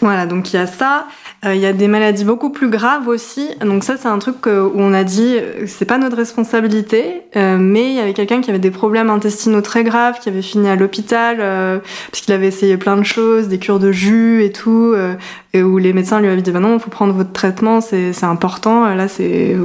[0.00, 1.06] Voilà, donc il y a ça.
[1.44, 3.48] Euh, Il y a des maladies beaucoup plus graves aussi.
[3.60, 7.56] Donc ça, c'est un truc où on a dit, euh, c'est pas notre responsabilité, euh,
[7.58, 10.68] mais il y avait quelqu'un qui avait des problèmes intestinaux très graves, qui avait fini
[10.68, 11.38] à l'hôpital
[12.10, 14.94] parce qu'il avait essayé plein de choses, des cures de jus et tout,
[15.54, 18.24] et où les médecins lui avaient dit, bah non, il faut prendre votre traitement, c'est
[18.24, 18.94] important.
[18.94, 19.56] Là, c'est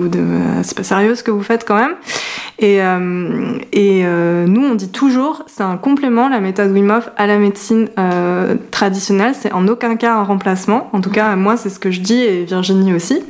[0.75, 1.95] pas sérieux ce que vous faites quand même.
[2.59, 2.77] Et,
[3.73, 4.03] et
[4.47, 7.89] nous, on dit toujours, c'est un complément, la méthode Wim à la médecine
[8.71, 9.33] traditionnelle.
[9.39, 10.89] C'est en aucun cas un remplacement.
[10.93, 13.21] En tout cas, moi, c'est ce que je dis, et Virginie aussi.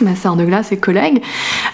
[0.00, 1.22] Ma sœur de glace et collègue.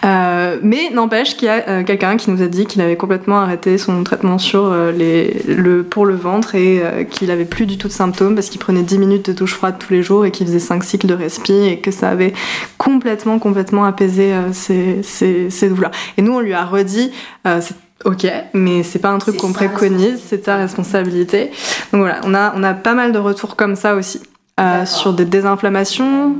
[0.04, 3.38] Euh, mais n'empêche qu'il y a euh, quelqu'un qui nous a dit qu'il avait complètement
[3.38, 7.78] arrêté son traitement sur euh, les, le, pour le ventre et qu'il avait plus du
[7.78, 10.30] tout de symptômes parce qu'il prenait 10 minutes de douche froide tous les jours et
[10.30, 12.32] qu'il faisait 5 cycles de respi et que ça avait
[12.78, 15.92] complètement, complètement apaisé ses, ses, ses douleurs.
[16.16, 17.12] Et nous, on lui a redit,
[17.44, 21.50] c'est Ok, mais c'est pas un truc qu'on préconise, c'est ta responsabilité.
[21.92, 24.20] Donc voilà, on a, on a pas mal de retours comme ça aussi.
[24.58, 26.36] Euh, sur des désinflammations,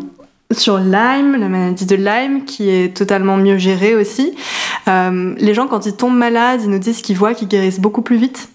[0.51, 4.35] sur Lyme, la maladie de Lyme, qui est totalement mieux gérée aussi.
[4.89, 8.01] Euh, les gens, quand ils tombent malades, ils nous disent qu'ils voient qu'ils guérissent beaucoup
[8.01, 8.49] plus vite.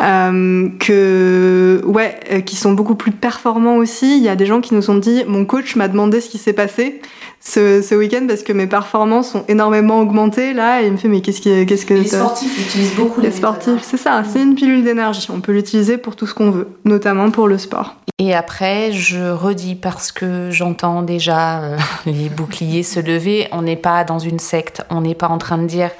[0.00, 4.16] Euh, que ouais, euh, qui sont beaucoup plus performants aussi.
[4.16, 6.38] Il y a des gens qui nous ont dit, mon coach m'a demandé ce qui
[6.38, 7.00] s'est passé
[7.40, 11.08] ce, ce week-end parce que mes performances ont énormément augmenté là, et il me fait
[11.08, 13.82] mais qu'est-ce qui, qu'est-ce que Les sportifs utilisent beaucoup les méthode, sportifs, hein.
[13.82, 15.26] c'est ça, c'est une pilule d'énergie.
[15.32, 17.96] On peut l'utiliser pour tout ce qu'on veut, notamment pour le sport.
[18.18, 23.48] Et après, je redis parce que j'entends déjà euh, les boucliers se lever.
[23.50, 24.82] On n'est pas dans une secte.
[24.90, 25.90] On n'est pas en train de dire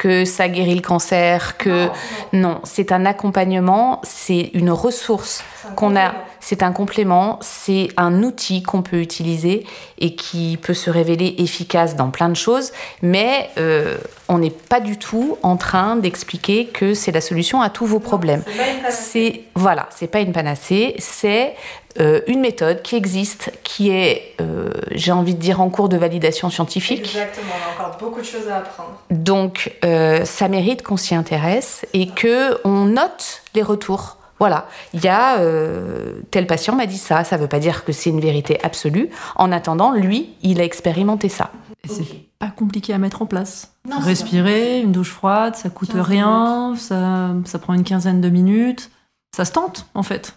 [0.00, 1.88] que ça guérit le cancer, que
[2.32, 5.44] non, c'est un accompagnement, c'est une ressource
[5.76, 9.66] qu'on a, c'est un complément, c'est un outil qu'on peut utiliser
[9.98, 12.72] et qui peut se révéler efficace dans plein de choses,
[13.02, 13.98] mais euh,
[14.28, 18.00] on n'est pas du tout en train d'expliquer que c'est la solution à tous vos
[18.00, 18.42] problèmes.
[18.90, 21.54] C'est voilà, c'est pas une panacée, c'est
[21.98, 25.96] euh, une méthode qui existe, qui est, euh, j'ai envie de dire, en cours de
[25.96, 27.00] validation scientifique.
[27.00, 28.92] Exactement, on a encore beaucoup de choses à apprendre.
[29.10, 34.18] Donc, euh, ça mérite qu'on s'y intéresse et que on note les retours.
[34.40, 37.22] Voilà, il y a euh, tel patient m'a dit ça.
[37.24, 39.08] Ça veut pas dire que c'est une vérité absolue.
[39.36, 41.50] En attendant, lui, il a expérimenté ça.
[41.84, 42.04] Et c'est
[42.38, 43.74] pas compliqué à mettre en place.
[43.88, 48.28] Non, Respirer, une douche froide, ça coûte 15 rien, ça, ça prend une quinzaine de
[48.30, 48.90] minutes.
[49.36, 50.34] Ça se tente, en fait.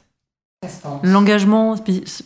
[1.04, 1.72] L'engagement,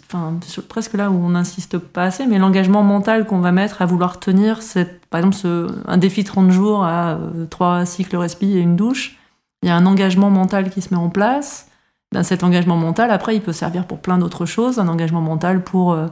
[0.06, 0.34] enfin,
[0.68, 4.20] presque là où on n'insiste pas assez, mais l'engagement mental qu'on va mettre à vouloir
[4.20, 8.60] tenir, c'est par exemple ce- un défi 30 jours à euh, trois cycles respi et
[8.60, 9.18] une douche.
[9.63, 11.67] Il y a un engagement mental qui se met en place.
[12.13, 14.80] ben, cet engagement mental, après, il peut servir pour plein d'autres choses.
[14.80, 16.08] Un engagement mental pour, euh,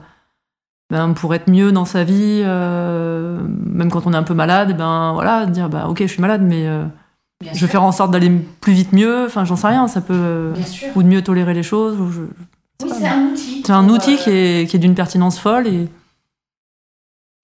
[0.89, 4.75] ben, pour être mieux dans sa vie, euh, même quand on est un peu malade,
[4.77, 6.83] ben voilà, dire bah ok, je suis malade, mais euh,
[7.41, 7.67] je sûr.
[7.67, 8.29] vais faire en sorte d'aller
[8.61, 9.25] plus vite mieux.
[9.25, 10.53] Enfin, j'en sais rien, ça peut.
[10.95, 11.99] ou de mieux tolérer les choses.
[11.99, 12.21] ou je-
[12.83, 13.63] Oui, c'est un outil.
[13.65, 15.87] C'est un outil qui est, qui est d'une pertinence folle et,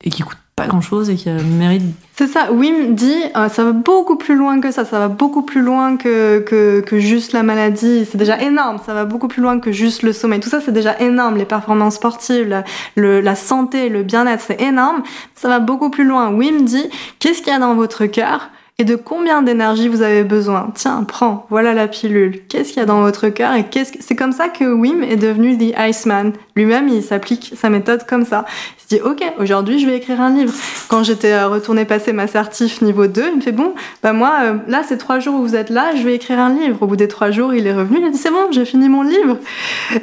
[0.04, 1.84] et qui coûte grand chose et qui mérite.
[2.15, 5.41] C'est ça, Wim dit, euh, ça va beaucoup plus loin que ça, ça va beaucoup
[5.41, 9.60] plus loin que, que, juste la maladie, c'est déjà énorme, ça va beaucoup plus loin
[9.60, 12.63] que juste le sommeil, tout ça c'est déjà énorme, les performances sportives, la,
[12.95, 15.04] la santé, le bien-être, c'est énorme,
[15.36, 16.32] ça va beaucoup plus loin.
[16.32, 20.24] Wim dit, qu'est-ce qu'il y a dans votre cœur et de combien d'énergie vous avez
[20.24, 20.71] besoin?
[20.74, 22.41] Tiens, prends, voilà la pilule.
[22.47, 24.00] Qu'est-ce qu'il y a dans votre cœur et qu'est-ce que...
[24.02, 26.34] c'est comme ça que Wim est devenu The Iceman.
[26.56, 28.45] Lui-même, il s'applique sa méthode comme ça.
[29.00, 30.54] Ok, aujourd'hui, je vais écrire un livre.
[30.88, 33.74] Quand j'étais euh, retournée passer ma certif niveau 2, il me fait, bon,
[34.04, 36.54] bah moi, euh, là, c'est trois jours où vous êtes là, je vais écrire un
[36.54, 36.78] livre.
[36.82, 38.90] Au bout des trois jours, il est revenu, il a dit, c'est bon, j'ai fini
[38.90, 39.38] mon livre.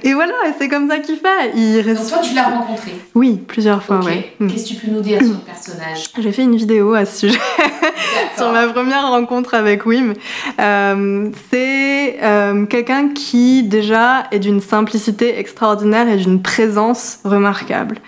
[0.03, 1.53] Et voilà, et c'est comme ça qu'il fait.
[1.55, 2.09] Il Donc reste...
[2.09, 2.93] toi, tu l'as rencontré.
[3.15, 4.07] Oui, plusieurs fois, Ok.
[4.07, 4.33] ouais.
[4.39, 4.49] Mm.
[4.49, 6.11] Qu'est-ce que tu peux nous dire sur le personnage?
[6.19, 7.39] J'ai fait une vidéo à ce sujet.
[8.37, 10.15] sur ma première rencontre avec Wim.
[10.61, 17.99] Euh, c'est euh, quelqu'un qui déjà est d'une simplicité extraordinaire et d'une présence remarquable.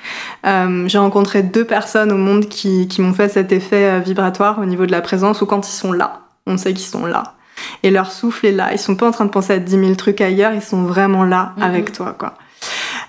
[0.47, 4.59] Euh, J'ai rencontré deux personnes au monde qui, qui m'ont fait cet effet euh, vibratoire
[4.59, 7.35] au niveau de la présence, où quand ils sont là, on sait qu'ils sont là.
[7.83, 8.72] Et leur souffle est là.
[8.72, 11.24] Ils sont pas en train de penser à 10 000 trucs ailleurs, ils sont vraiment
[11.24, 11.62] là Mhm.
[11.62, 12.35] avec toi, quoi.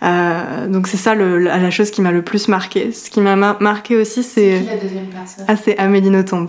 [0.03, 2.91] Euh, donc c'est ça le, la, chose qui m'a le plus marqué.
[2.91, 5.45] Ce qui m'a ma- marqué aussi, Qui c'est est la deuxième personne?
[5.47, 6.47] Ah, c'est Amélie Nothomb.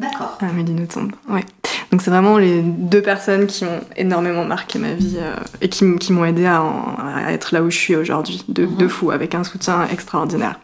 [0.00, 0.38] D'accord.
[0.40, 1.44] Amélie Nothomb, ouais.
[1.92, 5.84] Donc c'est vraiment les deux personnes qui ont énormément marqué ma vie euh, et qui,
[5.84, 8.76] m'ont aidé à, en- à être là où je suis aujourd'hui, de, Mhm.
[8.76, 10.58] de fou, avec un soutien extraordinaire.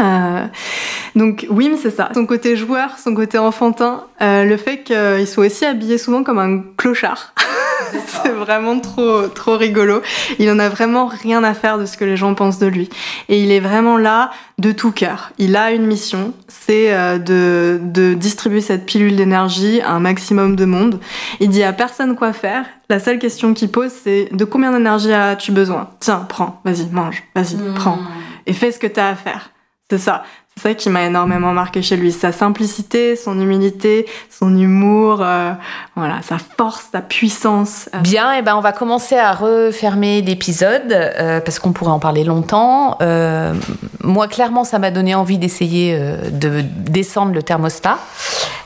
[0.00, 0.46] Euh,
[1.16, 2.08] donc Wim, c'est ça.
[2.14, 6.38] Son côté joueur, son côté enfantin, euh, le fait qu'il soit aussi habillé souvent comme
[6.38, 7.34] un clochard.
[8.06, 10.02] c'est vraiment trop, trop rigolo.
[10.38, 12.88] Il en a vraiment rien à faire de ce que les gens pensent de lui.
[13.28, 15.30] Et il est vraiment là de tout cœur.
[15.38, 20.56] Il a une mission, c'est euh, de, de distribuer cette pilule d'énergie à un maximum
[20.56, 21.00] de monde.
[21.40, 22.64] Il dit à personne quoi faire.
[22.90, 25.90] La seule question qu'il pose, c'est de combien d'énergie as-tu besoin?
[26.00, 27.74] Tiens, prends, vas-y, mange, vas-y, Hmm.
[27.74, 27.98] prends.
[28.46, 29.50] Et fais ce que tu as à faire.
[29.90, 30.22] C'est ça.
[30.58, 32.10] C'est ça qui m'a énormément marqué chez lui.
[32.10, 35.52] Sa simplicité, son humilité, son humour, euh,
[35.94, 37.88] voilà, sa force, sa puissance.
[37.94, 42.00] Euh, Bien, et ben on va commencer à refermer l'épisode euh, parce qu'on pourrait en
[42.00, 42.98] parler longtemps.
[44.02, 47.98] Moi, clairement, ça m'a donné envie d'essayer de descendre le thermostat.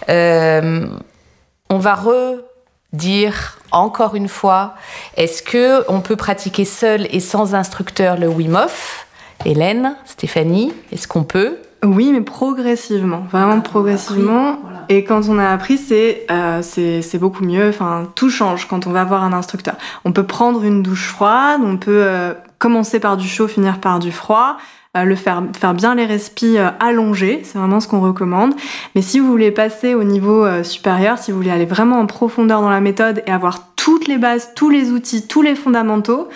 [0.09, 4.75] On va redire encore une fois
[5.19, 9.07] est-ce que on peut pratiquer seul et sans instructeur le Wim Hof?
[9.45, 11.59] Hélène, Stéphanie, est-ce qu'on peut?
[11.85, 14.59] Oui, mais progressivement, vraiment progressivement.
[14.63, 14.85] Voilà.
[14.89, 17.69] Et quand on a appris, c'est euh, c'est c'est beaucoup mieux.
[17.69, 19.75] Enfin, tout change quand on va voir un instructeur.
[20.05, 23.99] On peut prendre une douche froide, on peut euh, commencer par du chaud, finir par
[23.99, 24.59] du froid.
[24.97, 28.55] Euh, le faire, faire bien les respis euh, allongés, c'est vraiment ce qu'on recommande.
[28.95, 32.07] Mais si vous voulez passer au niveau euh, supérieur, si vous voulez aller vraiment en
[32.07, 36.29] profondeur dans la méthode et avoir toutes les bases, tous les outils, tous les fondamentaux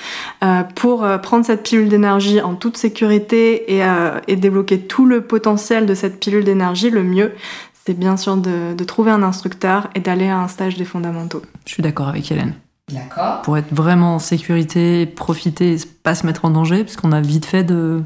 [0.42, 5.06] euh, pour euh, prendre cette pilule d'énergie en toute sécurité et, euh, et débloquer tout
[5.06, 7.32] le potentiel de cette pilule d'énergie, le mieux,
[7.72, 11.42] c'est bien sûr de, de trouver un instructeur et d'aller à un stage des fondamentaux.
[11.66, 12.54] Je suis d'accord avec Hélène.
[12.92, 13.42] D'accord.
[13.42, 17.20] Pour être vraiment en sécurité, profiter et pas se mettre en danger, parce qu'on a
[17.20, 18.02] vite fait de.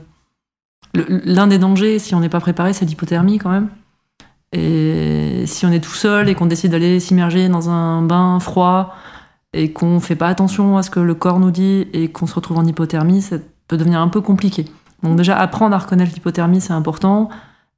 [0.94, 3.68] L'un des dangers, si on n'est pas préparé, c'est l'hypothermie quand même.
[4.53, 8.96] Et si on est tout seul et qu'on décide d'aller s'immerger dans un bain froid
[9.53, 12.35] et qu'on fait pas attention à ce que le corps nous dit et qu'on se
[12.35, 13.37] retrouve en hypothermie, ça
[13.68, 14.64] peut devenir un peu compliqué.
[15.05, 17.29] Donc déjà, apprendre à reconnaître l'hypothermie, c'est important.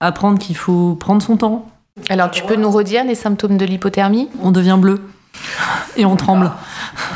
[0.01, 1.69] Apprendre qu'il faut prendre son temps.
[2.09, 4.29] Alors, tu peux nous redire les symptômes de l'hypothermie?
[4.43, 5.03] On devient bleu
[5.97, 6.51] et on tremble.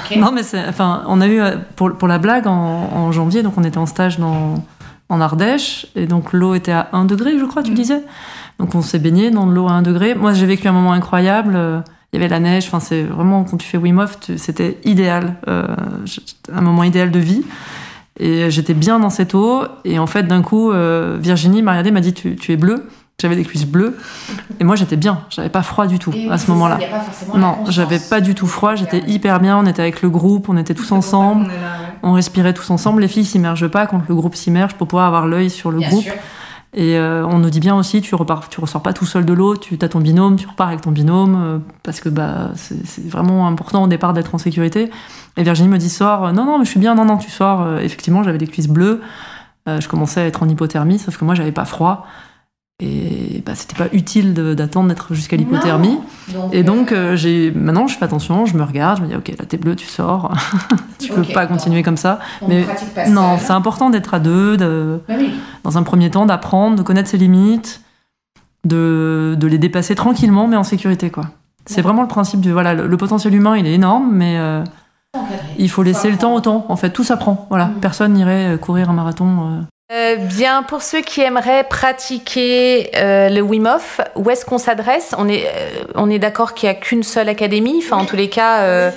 [0.05, 0.17] Ok.
[0.19, 2.53] Non, mais c'est, enfin, on a eu euh, pour, pour la blague en,
[2.93, 4.63] en janvier, donc on était en stage dans,
[5.09, 7.77] en Ardèche, et donc l'eau était à 1 degré, je crois, tu Mhm.
[7.77, 8.03] disais.
[8.59, 10.15] Donc on s'est baigné dans de l'eau à 1 degré.
[10.15, 11.53] Moi, j'ai vécu un moment incroyable.
[11.57, 11.81] euh,
[12.13, 12.65] Il y avait la neige.
[12.69, 15.67] Enfin, c'est vraiment quand tu fais Wim Hof, c'était idéal, euh,
[16.53, 17.43] un moment idéal de vie.
[18.19, 19.65] Et j'étais bien dans cette eau.
[19.85, 22.89] Et en fait, d'un coup, euh, Virginie m'a regardé, m'a dit tu, tu es bleu.
[23.21, 23.97] J'avais des cuisses bleues.
[24.61, 25.21] Et moi, j'étais bien.
[25.31, 26.79] J'avais pas froid du tout Et à ce moment-là.
[27.35, 30.57] Non, j'avais pas du tout froid, j'étais hyper bien, on était avec le groupe, on
[30.59, 31.51] était tous ensemble,
[32.03, 33.03] on respirait tous ensemble.
[33.03, 35.89] Les filles s'immergent pas quand le groupe s'immerge pour pouvoir avoir l'œil sur le Bien
[35.89, 36.03] groupe.
[36.05, 36.13] sûr.
[36.75, 39.33] Et euh, on nous dit bien aussi, tu repars, tu ressors pas tout seul de
[39.33, 43.09] l'eau, tu as ton binôme, tu repars avec ton binôme, euh, parce que bah c'est
[43.09, 44.91] vraiment important au départ d'être en sécurité.
[45.39, 47.31] Et Virginie me dit sors, Euh, non non mais je suis bien, non non tu
[47.31, 47.79] sors.
[47.79, 49.01] Effectivement j'avais des cuisses bleues,
[49.69, 52.07] Euh, je commençais à être en hypothermie, sauf que moi j'avais pas froid.
[52.83, 55.99] Et bah, c'était pas utile d'attendre d'être jusqu'à l'hypothermie.
[56.53, 59.29] Et donc, euh, j'ai maintenant, je fais attention, je me regarde, je me dis, ok,
[59.39, 60.31] là, t'es bleu, tu sors.
[60.99, 62.19] tu peux pas continuer comme ça.
[62.43, 65.33] on mais pas Non, c'est important d'être à deux, de, Bah oui.
[65.65, 67.81] dans un premier temps, d'apprendre, de connaître ses limites,
[68.67, 71.25] de, de les dépasser tranquillement, mais en sécurité, quoi.
[71.65, 74.63] C'est vraiment le principe du voilà, le, le potentiel humain, il est énorme, mais euh,
[75.59, 76.67] il faut laisser le temps au temps.
[76.69, 77.47] En fait, tout s'apprend.
[77.49, 77.75] Voilà, Mhm.
[77.81, 79.27] personne n'irait euh, courir un marathon.
[79.51, 79.61] euh.
[79.93, 85.15] Euh, bien, pour ceux qui aimeraient pratiquer euh, le Wim Hof, où est-ce qu'on s'adresse?
[85.17, 87.81] On est, euh, est d'accord qu'il n'y a qu'une seule académie?
[87.85, 88.91] Enfin, en tous les cas,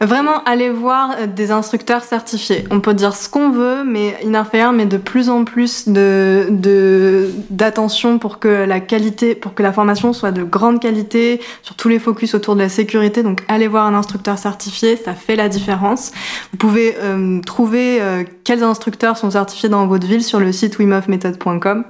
[0.00, 2.64] Vraiment, allez voir euh, des instructeurs certifiés.
[2.70, 7.30] On peut dire ce qu'on veut, mais Innerfire met de plus en plus de de-
[7.50, 11.88] d'attention pour que la qualité, pour que la formation soit de grande qualité, sur tous
[11.88, 13.22] les focus autour de la sécurité.
[13.24, 16.12] Donc, allez voir un instructeur certifié, ça fait la différence.
[16.52, 20.78] Vous pouvez euh, trouver euh, quels instructeurs sont certifiés dans votre ville sur le site
[20.78, 21.84] wimhofmethod.com.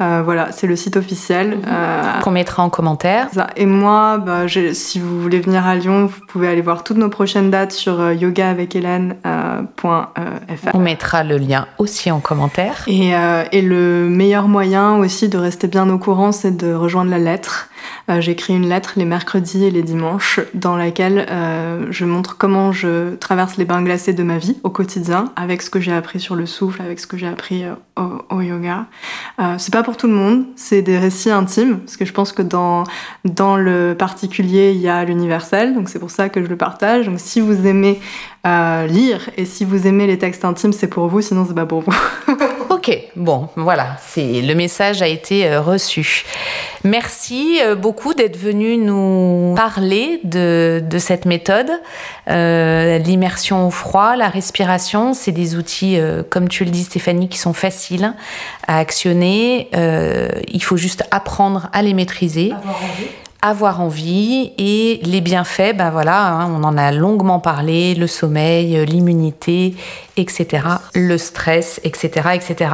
[0.00, 1.58] Euh, voilà, c'est le site officiel.
[1.66, 3.26] Euh, qu'on mettra en commentaire.
[3.56, 6.98] Et moi, bah, j'ai- si vous voulez venir à Lyon, vous pouvez aller voir toutes
[6.98, 10.74] nos prochaines dates sur euh, yogaavecHélène.fr.
[10.74, 12.84] On mettra le lien aussi en commentaire.
[12.86, 17.10] Et, euh, et le meilleur moyen aussi de rester bien au courant, c'est de rejoindre
[17.10, 17.68] la lettre.
[18.10, 22.72] Euh, J'écris une lettre les mercredis et les dimanches dans laquelle euh, je montre comment
[22.72, 26.20] je traverse les bains glacés de ma vie au quotidien, avec ce que j'ai appris
[26.20, 28.86] sur le souffle, avec ce que j'ai appris euh, au, au yoga.
[29.58, 32.42] C'est pas pour tout le monde, c'est des récits intimes, parce que je pense que
[32.42, 32.84] dans,
[33.24, 37.06] dans le particulier, il y a l'universel, donc c'est pour ça que je le partage.
[37.06, 38.00] Donc si vous aimez
[38.44, 41.82] lire et si vous aimez les textes intimes, c'est pour vous, sinon c'est pas pour
[41.82, 41.94] vous.
[42.70, 46.24] Ok, bon, voilà, c'est le message a été reçu.
[46.84, 51.70] Merci beaucoup d'être venu nous parler de, de cette méthode.
[52.28, 57.28] Euh, L'immersion au froid, la respiration, c'est des outils, euh, comme tu le dis Stéphanie,
[57.28, 58.12] qui sont faciles
[58.66, 59.70] à actionner.
[59.74, 62.52] Euh, il faut juste apprendre à les maîtriser.
[64.58, 69.74] Et les bienfaits, ben voilà, hein, on en a longuement parlé, le sommeil, l'immunité,
[70.16, 72.70] etc., le stress, etc., etc.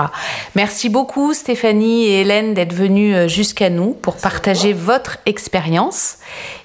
[0.55, 6.16] Merci beaucoup Stéphanie et Hélène d'être venues euh, jusqu'à nous pour partager votre expérience.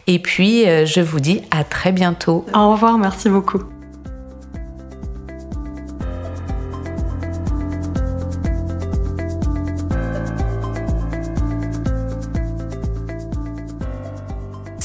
[0.07, 2.45] Et puis, euh, je vous dis à très bientôt.
[2.53, 3.78] Au revoir, merci beaucoup.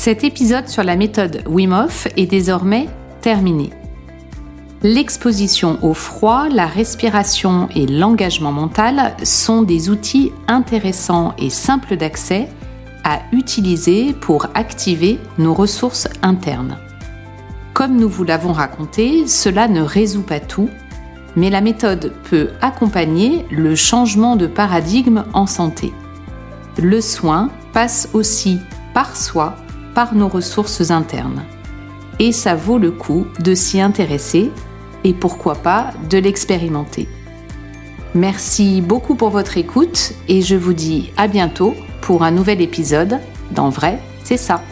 [0.05, 2.89] Cet épisode sur la méthode Wim Hof est désormais
[3.23, 3.71] terminé.
[4.83, 12.51] L'exposition au froid, la respiration et l'engagement mental sont des outils intéressants et simples d'accès
[13.03, 16.77] à utiliser pour activer nos ressources internes.
[17.73, 20.69] Comme nous vous l'avons raconté, cela ne résout pas tout,
[21.35, 25.95] mais la méthode peut accompagner le changement de paradigme en santé.
[26.77, 28.59] Le soin passe aussi
[28.93, 29.57] par soi,
[29.95, 31.45] par nos ressources internes.
[32.19, 34.51] Et ça vaut le coup de s'y intéresser
[35.05, 37.09] et pourquoi pas de l'expérimenter.
[38.15, 43.19] Merci beaucoup pour votre écoute et je vous dis à bientôt pour un nouvel épisode
[43.51, 44.63] dans Vrai, c'est ça.